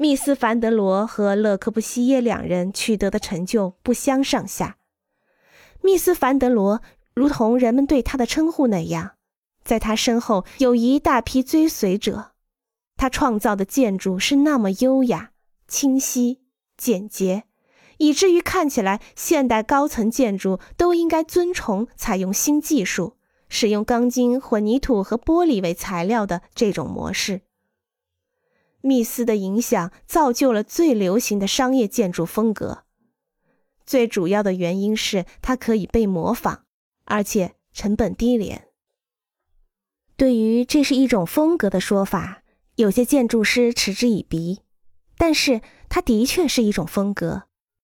[0.00, 4.76] 密斯·凡德罗和勒克布西耶两人取得的成就不相上下。
[5.82, 6.80] 密斯·凡德罗，
[7.14, 9.16] 如同人们对他的称呼那样，
[9.64, 12.30] 在他身后有一大批追随者。
[12.96, 15.32] 他创造的建筑是那么优雅、
[15.66, 16.42] 清晰、
[16.76, 17.42] 简洁，
[17.96, 23.16] 以至于看起来现代高层建筑都应该遵从采用新技术、
[23.48, 27.40] 使用钢筋、混凝土和玻璃为材料的这种模式。
[28.80, 32.84] 密斯的影响造就了最流行的商业建筑风格。
[33.84, 36.64] 最主要的原因是它可以被模仿，
[37.04, 38.68] 而且成本低廉。
[40.16, 42.42] 对于这是一种风格的说法，
[42.74, 44.60] 有些建筑师嗤之以鼻，
[45.16, 47.44] 但是它的确是一种风格。